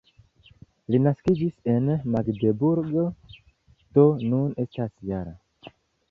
[0.93, 2.89] Li naskiĝis en Magdeburg,
[3.97, 5.75] do nun estas -jara.